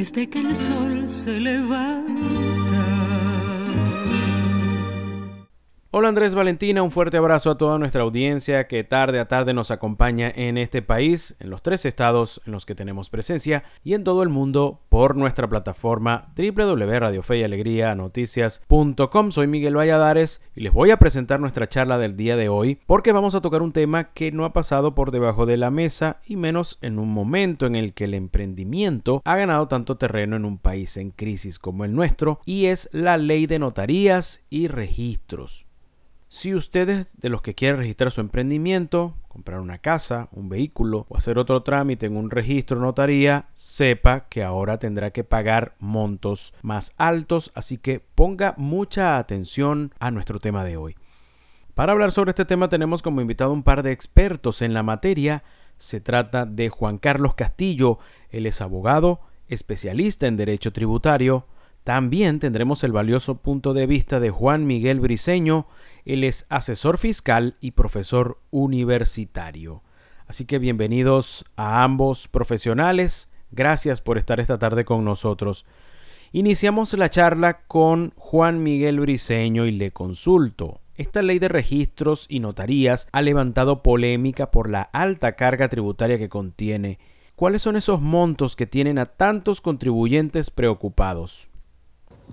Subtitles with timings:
[0.00, 2.69] desde que el sol se levanta.
[5.92, 9.72] Hola Andrés Valentina, un fuerte abrazo a toda nuestra audiencia que tarde a tarde nos
[9.72, 14.04] acompaña en este país, en los tres estados en los que tenemos presencia y en
[14.04, 19.32] todo el mundo por nuestra plataforma www.radiofeyalegrianoticias.com.
[19.32, 23.10] Soy Miguel Valladares y les voy a presentar nuestra charla del día de hoy porque
[23.10, 26.36] vamos a tocar un tema que no ha pasado por debajo de la mesa y
[26.36, 30.58] menos en un momento en el que el emprendimiento ha ganado tanto terreno en un
[30.58, 35.66] país en crisis como el nuestro y es la ley de notarías y registros.
[36.32, 41.16] Si ustedes de los que quieren registrar su emprendimiento, comprar una casa, un vehículo o
[41.16, 46.94] hacer otro trámite en un registro notaría, sepa que ahora tendrá que pagar montos más
[46.98, 50.94] altos, así que ponga mucha atención a nuestro tema de hoy.
[51.74, 55.42] Para hablar sobre este tema tenemos como invitado un par de expertos en la materia.
[55.78, 57.98] Se trata de Juan Carlos Castillo,
[58.30, 61.48] él es abogado, especialista en derecho tributario.
[61.84, 65.66] También tendremos el valioso punto de vista de Juan Miguel Briceño,
[66.04, 69.82] él es asesor fiscal y profesor universitario.
[70.26, 73.32] Así que bienvenidos a ambos profesionales.
[73.50, 75.66] Gracias por estar esta tarde con nosotros.
[76.32, 80.82] Iniciamos la charla con Juan Miguel Briceño y le consulto.
[80.94, 86.28] Esta ley de registros y notarías ha levantado polémica por la alta carga tributaria que
[86.28, 87.00] contiene.
[87.34, 91.49] ¿Cuáles son esos montos que tienen a tantos contribuyentes preocupados?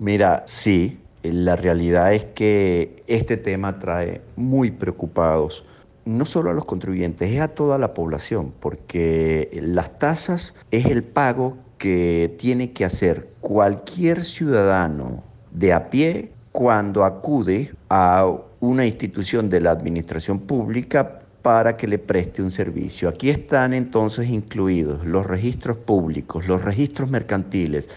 [0.00, 5.64] Mira, sí, la realidad es que este tema trae muy preocupados
[6.04, 11.02] no solo a los contribuyentes, es a toda la población, porque las tasas es el
[11.02, 18.26] pago que tiene que hacer cualquier ciudadano de a pie cuando acude a
[18.60, 23.08] una institución de la administración pública para que le preste un servicio.
[23.08, 27.88] Aquí están entonces incluidos los registros públicos, los registros mercantiles,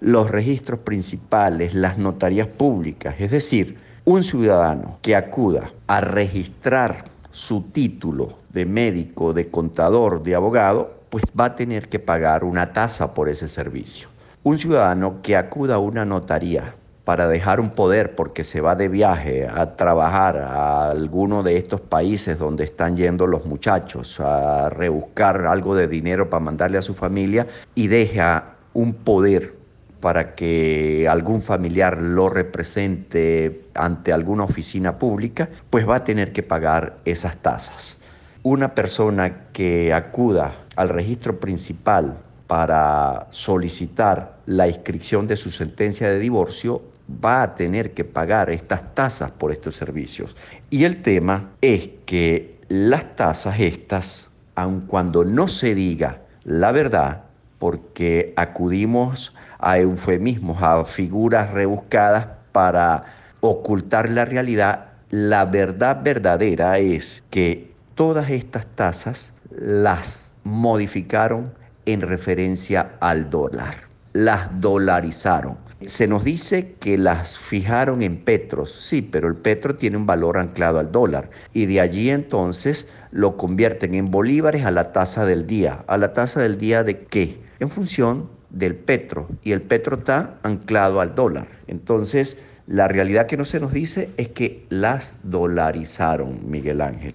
[0.00, 7.62] los registros principales, las notarías públicas, es decir, un ciudadano que acuda a registrar su
[7.62, 13.14] título de médico, de contador, de abogado, pues va a tener que pagar una tasa
[13.14, 14.08] por ese servicio.
[14.42, 18.88] Un ciudadano que acuda a una notaría para dejar un poder porque se va de
[18.88, 25.46] viaje a trabajar a alguno de estos países donde están yendo los muchachos a rebuscar
[25.46, 29.57] algo de dinero para mandarle a su familia y deja un poder
[30.00, 36.42] para que algún familiar lo represente ante alguna oficina pública, pues va a tener que
[36.42, 37.98] pagar esas tasas.
[38.42, 46.18] Una persona que acuda al registro principal para solicitar la inscripción de su sentencia de
[46.18, 46.82] divorcio
[47.24, 50.36] va a tener que pagar estas tasas por estos servicios.
[50.70, 57.24] Y el tema es que las tasas estas, aun cuando no se diga la verdad,
[57.58, 63.04] porque acudimos a eufemismos, a figuras rebuscadas para
[63.40, 64.86] ocultar la realidad.
[65.10, 71.52] La verdad verdadera es que todas estas tasas las modificaron
[71.86, 75.56] en referencia al dólar, las dolarizaron.
[75.84, 80.36] Se nos dice que las fijaron en petros, sí, pero el petro tiene un valor
[80.36, 85.46] anclado al dólar y de allí entonces lo convierten en bolívares a la tasa del
[85.46, 85.84] día.
[85.86, 87.47] ¿A la tasa del día de qué?
[87.60, 91.48] En función del petro y el petro está anclado al dólar.
[91.66, 97.14] Entonces, la realidad que no se nos dice es que las dolarizaron, Miguel Ángel.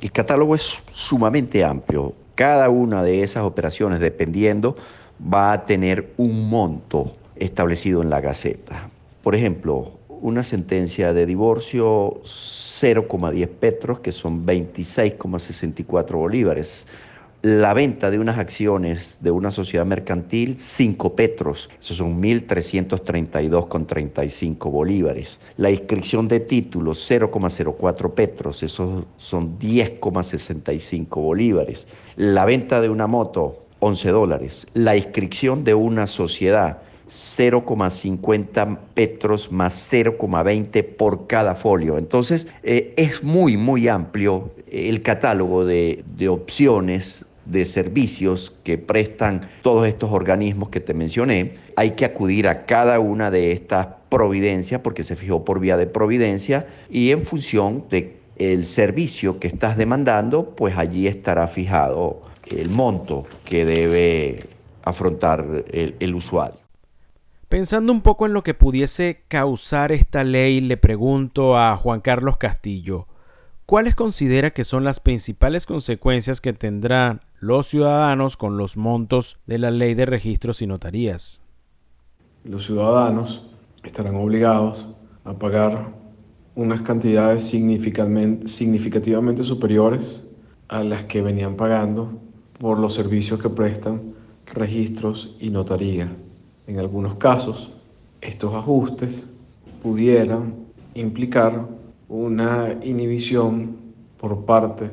[0.00, 2.14] El catálogo es sumamente amplio.
[2.34, 4.76] Cada una de esas operaciones, dependiendo,
[5.32, 8.90] va a tener un monto establecido en la Gaceta.
[9.22, 16.86] Por ejemplo, una sentencia de divorcio 0,10 petros, que son 26,64 bolívares.
[17.42, 25.40] La venta de unas acciones de una sociedad mercantil, 5 petros, esos son 1.332,35 bolívares.
[25.56, 31.88] La inscripción de títulos, 0,04 petros, esos son 10,65 bolívares.
[32.14, 34.68] La venta de una moto, 11 dólares.
[34.74, 41.98] La inscripción de una sociedad, 0,50 petros más 0,20 por cada folio.
[41.98, 49.48] Entonces, eh, es muy, muy amplio el catálogo de, de opciones de servicios que prestan
[49.62, 51.54] todos estos organismos que te mencioné.
[51.76, 55.86] Hay que acudir a cada una de estas providencias porque se fijó por vía de
[55.86, 62.70] providencia y en función de el servicio que estás demandando, pues allí estará fijado el
[62.70, 64.46] monto que debe
[64.82, 66.58] afrontar el, el usuario.
[67.48, 72.38] Pensando un poco en lo que pudiese causar esta ley, le pregunto a Juan Carlos
[72.38, 73.06] Castillo,
[73.66, 79.58] ¿cuáles considera que son las principales consecuencias que tendrán los ciudadanos con los montos de
[79.58, 81.42] la ley de registros y notarías?
[82.44, 83.50] los ciudadanos
[83.82, 84.86] estarán obligados
[85.24, 85.88] a pagar
[86.54, 90.22] unas cantidades significativamente superiores
[90.68, 92.12] a las que venían pagando
[92.60, 94.14] por los servicios que prestan
[94.46, 96.14] registros y notaría.
[96.68, 97.72] En algunos casos,
[98.20, 99.26] estos ajustes
[99.82, 100.54] pudieran
[100.94, 101.66] implicar
[102.08, 103.78] una inhibición
[104.16, 104.92] por parte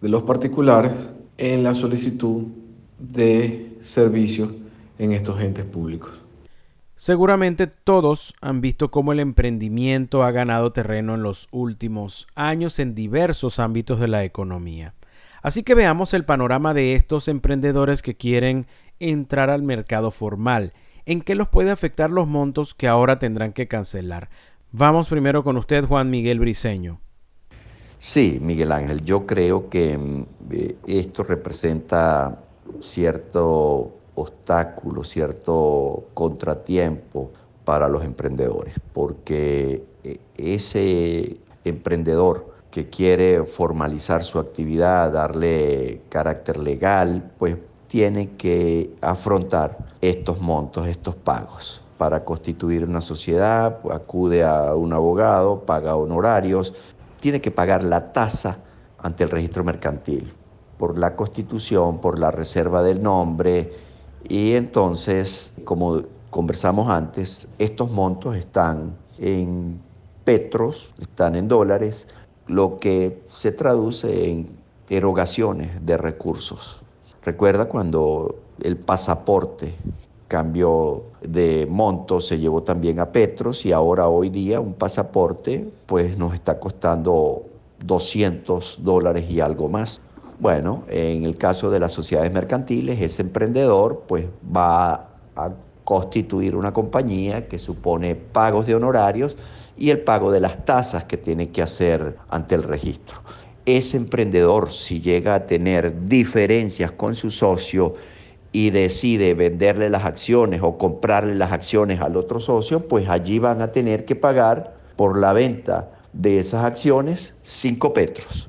[0.00, 2.44] de los particulares en la solicitud
[2.98, 4.50] de servicios
[4.98, 6.10] en estos entes públicos.
[6.98, 12.94] Seguramente todos han visto cómo el emprendimiento ha ganado terreno en los últimos años en
[12.94, 14.94] diversos ámbitos de la economía.
[15.42, 18.66] Así que veamos el panorama de estos emprendedores que quieren
[18.98, 20.72] entrar al mercado formal,
[21.04, 24.30] en qué los puede afectar los montos que ahora tendrán que cancelar.
[24.72, 27.00] Vamos primero con usted, Juan Miguel Briceño.
[27.98, 32.38] Sí, Miguel Ángel, yo creo que mm, eh, esto representa
[32.80, 37.30] cierto obstáculo, cierto contratiempo
[37.64, 47.32] para los emprendedores, porque eh, ese emprendedor que quiere formalizar su actividad, darle carácter legal,
[47.38, 47.56] pues
[47.88, 51.80] tiene que afrontar estos montos, estos pagos.
[51.96, 56.74] Para constituir una sociedad, acude a un abogado, paga honorarios,
[57.26, 58.58] tiene que pagar la tasa
[59.00, 60.32] ante el registro mercantil
[60.78, 63.72] por la constitución, por la reserva del nombre
[64.28, 69.80] y entonces, como conversamos antes, estos montos están en
[70.22, 72.06] petros, están en dólares,
[72.46, 74.48] lo que se traduce en
[74.88, 76.80] erogaciones de recursos.
[77.24, 79.74] Recuerda cuando el pasaporte
[80.28, 86.18] cambió de monto, se llevó también a Petros y ahora hoy día un pasaporte pues
[86.18, 87.44] nos está costando
[87.84, 90.00] 200 dólares y algo más.
[90.38, 95.50] Bueno, en el caso de las sociedades mercantiles, ese emprendedor pues va a
[95.84, 99.36] constituir una compañía que supone pagos de honorarios
[99.76, 103.18] y el pago de las tasas que tiene que hacer ante el registro.
[103.64, 107.94] Ese emprendedor, si llega a tener diferencias con su socio,
[108.56, 113.60] y decide venderle las acciones o comprarle las acciones al otro socio, pues allí van
[113.60, 118.48] a tener que pagar por la venta de esas acciones 5 petros.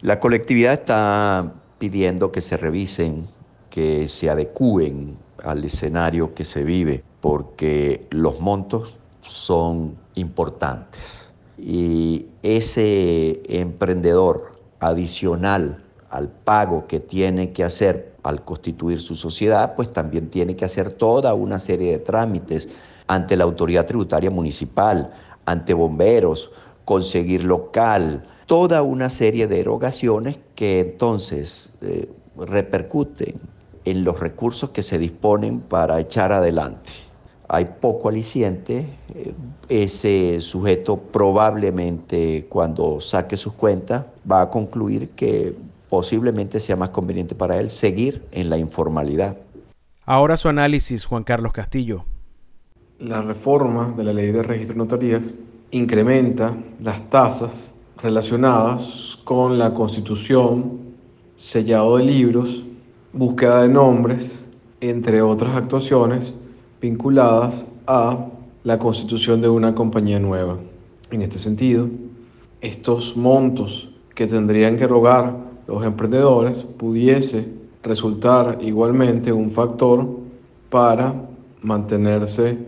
[0.00, 3.26] La colectividad está pidiendo que se revisen,
[3.68, 11.28] que se adecúen al escenario que se vive, porque los montos son importantes.
[11.58, 19.92] Y ese emprendedor adicional al pago que tiene que hacer al constituir su sociedad, pues
[19.92, 22.68] también tiene que hacer toda una serie de trámites
[23.06, 25.12] ante la autoridad tributaria municipal,
[25.44, 26.50] ante bomberos,
[26.84, 33.34] conseguir local, toda una serie de erogaciones que entonces eh, repercuten
[33.84, 36.90] en los recursos que se disponen para echar adelante.
[37.46, 39.34] Hay poco aliciente, eh,
[39.68, 45.54] ese sujeto probablemente cuando saque sus cuentas va a concluir que
[45.94, 49.36] posiblemente sea más conveniente para él seguir en la informalidad.
[50.04, 52.04] Ahora su análisis, Juan Carlos Castillo.
[52.98, 55.34] La reforma de la ley de registro de notarías
[55.70, 57.70] incrementa las tasas
[58.02, 60.80] relacionadas con la constitución,
[61.36, 62.64] sellado de libros,
[63.12, 64.44] búsqueda de nombres,
[64.80, 66.34] entre otras actuaciones
[66.80, 68.26] vinculadas a
[68.64, 70.58] la constitución de una compañía nueva.
[71.12, 71.88] En este sentido,
[72.60, 77.52] estos montos que tendrían que rogar los emprendedores pudiese
[77.82, 80.06] resultar igualmente un factor
[80.70, 81.14] para
[81.62, 82.58] mantenerse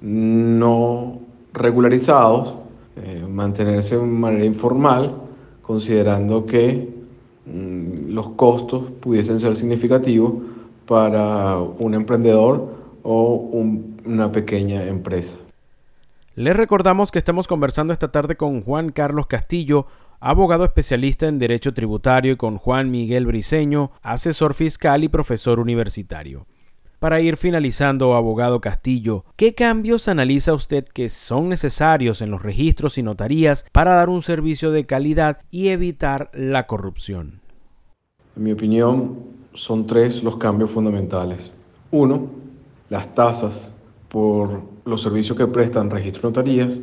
[0.00, 1.20] no
[1.52, 2.54] regularizados,
[2.96, 5.14] eh, mantenerse de manera informal,
[5.62, 6.88] considerando que
[7.46, 10.32] mm, los costos pudiesen ser significativos
[10.86, 13.34] para un emprendedor o
[14.04, 15.36] una pequeña empresa.
[16.34, 19.86] Les recordamos que estamos conversando esta tarde con Juan Carlos Castillo,
[20.20, 26.46] abogado especialista en Derecho Tributario y con Juan Miguel Briceño, asesor fiscal y profesor universitario.
[26.98, 32.96] Para ir finalizando, abogado Castillo, ¿qué cambios analiza usted que son necesarios en los registros
[32.96, 37.40] y notarías para dar un servicio de calidad y evitar la corrupción?
[38.34, 39.18] En mi opinión,
[39.52, 41.52] son tres los cambios fundamentales.
[41.90, 42.30] Uno,
[42.88, 43.74] las tasas
[44.08, 46.78] por los servicios que prestan registros notarías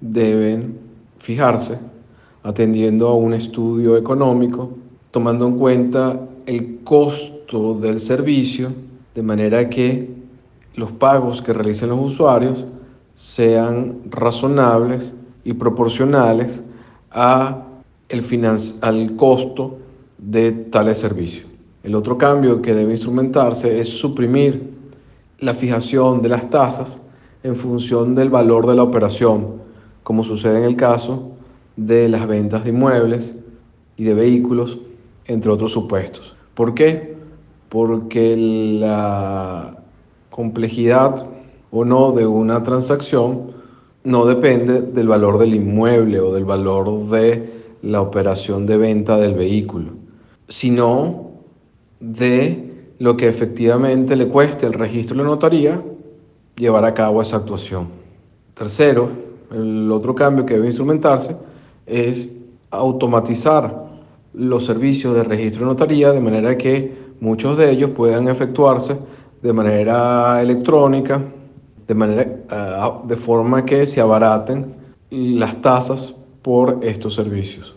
[0.00, 0.78] deben
[1.18, 1.78] fijarse
[2.46, 4.70] atendiendo a un estudio económico,
[5.10, 8.72] tomando en cuenta el costo del servicio,
[9.16, 10.08] de manera que
[10.76, 12.64] los pagos que realicen los usuarios
[13.16, 15.12] sean razonables
[15.42, 16.62] y proporcionales
[17.10, 17.64] a
[18.08, 18.24] el
[18.80, 19.78] al costo
[20.16, 21.46] de tales servicios.
[21.82, 24.70] El otro cambio que debe instrumentarse es suprimir
[25.40, 26.96] la fijación de las tasas
[27.42, 29.56] en función del valor de la operación,
[30.04, 31.32] como sucede en el caso
[31.76, 33.34] de las ventas de inmuebles
[33.96, 34.78] y de vehículos,
[35.26, 36.34] entre otros supuestos.
[36.54, 37.14] ¿Por qué?
[37.68, 39.76] Porque la
[40.30, 41.26] complejidad
[41.70, 43.52] o no de una transacción
[44.04, 47.52] no depende del valor del inmueble o del valor de
[47.82, 49.92] la operación de venta del vehículo,
[50.48, 51.30] sino
[52.00, 55.82] de lo que efectivamente le cueste el registro de notaría
[56.56, 57.88] llevar a cabo esa actuación.
[58.54, 59.08] Tercero,
[59.50, 61.36] el otro cambio que debe instrumentarse
[61.86, 62.30] es
[62.70, 63.86] automatizar
[64.34, 68.98] los servicios de registro de notaría de manera que muchos de ellos puedan efectuarse
[69.42, 71.22] de manera electrónica,
[71.86, 74.74] de, manera, eh, de forma que se abaraten
[75.10, 77.74] las tasas por estos servicios.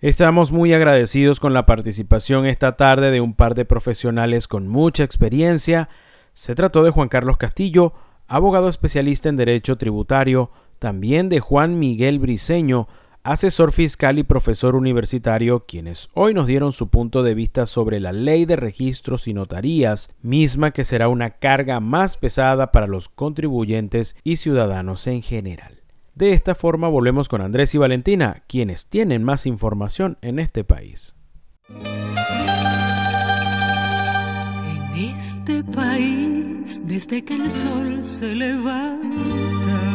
[0.00, 5.02] Estamos muy agradecidos con la participación esta tarde de un par de profesionales con mucha
[5.02, 5.88] experiencia.
[6.34, 7.94] Se trató de Juan Carlos Castillo,
[8.28, 12.88] abogado especialista en Derecho Tributario, también de Juan Miguel Briceño,
[13.22, 18.12] asesor fiscal y profesor universitario, quienes hoy nos dieron su punto de vista sobre la
[18.12, 24.16] ley de registros y notarías, misma que será una carga más pesada para los contribuyentes
[24.24, 25.82] y ciudadanos en general.
[26.14, 31.14] De esta forma volvemos con Andrés y Valentina, quienes tienen más información en este país.
[34.64, 39.87] En este país, desde que el sol se levanta,